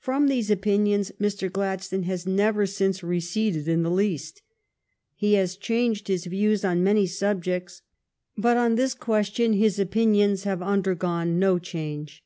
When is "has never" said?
2.06-2.66